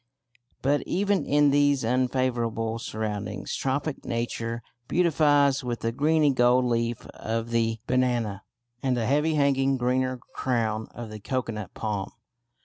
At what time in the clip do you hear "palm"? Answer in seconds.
11.75-12.11